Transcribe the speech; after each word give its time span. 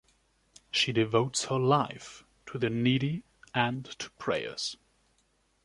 She 0.71 0.91
devotes 0.91 1.45
her 1.45 1.59
life 1.59 2.23
to 2.47 2.57
the 2.57 2.71
needy 2.71 3.21
and 3.53 3.85
to 3.99 4.09
prayers. 4.13 4.75